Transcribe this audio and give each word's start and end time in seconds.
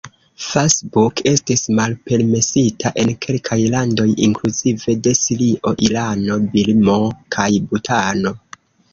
Facebook 0.43 1.19
estis 1.31 1.65
malpermesita 1.79 2.91
en 3.03 3.11
kelkaj 3.25 3.57
landoj, 3.73 4.07
inkluzive 4.27 4.95
de 5.07 5.13
Sirio, 5.19 5.73
Irano, 5.89 6.39
Birmo 6.55 6.95
kaj 7.37 7.47
Butano. 7.75 8.33